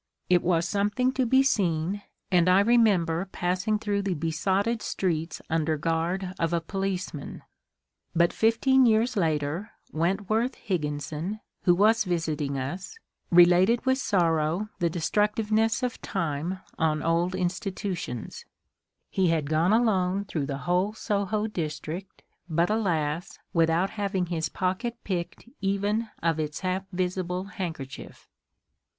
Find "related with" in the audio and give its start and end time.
13.29-13.99